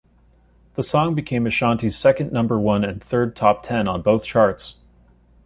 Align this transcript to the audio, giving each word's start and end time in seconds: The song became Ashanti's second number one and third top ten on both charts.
The 0.73 0.81
song 0.81 1.13
became 1.13 1.45
Ashanti's 1.45 1.95
second 1.95 2.31
number 2.31 2.59
one 2.59 2.83
and 2.83 2.99
third 3.03 3.35
top 3.35 3.61
ten 3.61 3.87
on 3.87 4.01
both 4.01 4.25
charts. 4.25 4.77